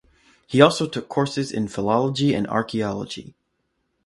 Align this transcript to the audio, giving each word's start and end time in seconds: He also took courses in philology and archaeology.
He 0.47 0.61
also 0.61 0.87
took 0.87 1.07
courses 1.07 1.51
in 1.51 1.67
philology 1.67 2.33
and 2.33 2.47
archaeology. 2.47 3.35